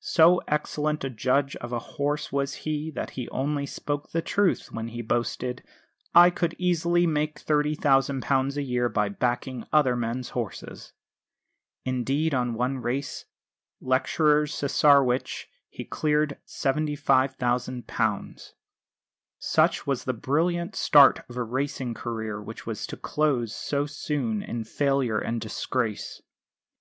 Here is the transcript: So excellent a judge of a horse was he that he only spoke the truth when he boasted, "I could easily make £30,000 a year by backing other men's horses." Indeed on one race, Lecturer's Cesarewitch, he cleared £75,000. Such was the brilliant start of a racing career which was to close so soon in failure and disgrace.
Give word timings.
So 0.00 0.38
excellent 0.48 1.04
a 1.04 1.10
judge 1.10 1.54
of 1.54 1.70
a 1.72 1.78
horse 1.78 2.32
was 2.32 2.54
he 2.54 2.90
that 2.96 3.10
he 3.10 3.28
only 3.28 3.66
spoke 3.66 4.10
the 4.10 4.20
truth 4.20 4.72
when 4.72 4.88
he 4.88 5.00
boasted, 5.00 5.62
"I 6.12 6.28
could 6.30 6.56
easily 6.58 7.06
make 7.06 7.38
£30,000 7.46 8.56
a 8.56 8.62
year 8.62 8.88
by 8.88 9.08
backing 9.10 9.64
other 9.72 9.94
men's 9.94 10.30
horses." 10.30 10.92
Indeed 11.84 12.34
on 12.34 12.54
one 12.54 12.78
race, 12.78 13.26
Lecturer's 13.80 14.52
Cesarewitch, 14.52 15.46
he 15.70 15.84
cleared 15.84 16.36
£75,000. 16.48 18.54
Such 19.38 19.86
was 19.86 20.02
the 20.02 20.12
brilliant 20.12 20.74
start 20.74 21.20
of 21.30 21.36
a 21.36 21.44
racing 21.44 21.94
career 21.94 22.42
which 22.42 22.66
was 22.66 22.88
to 22.88 22.96
close 22.96 23.54
so 23.54 23.86
soon 23.86 24.42
in 24.42 24.64
failure 24.64 25.20
and 25.20 25.40
disgrace. 25.40 26.22